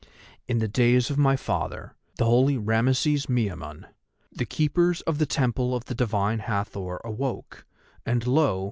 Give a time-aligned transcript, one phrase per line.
[0.47, 3.85] In the days of my father, the holy Rameses Miamun,
[4.31, 7.67] the keepers of the Temple of the Divine Hathor awoke,
[8.03, 8.59] and lo!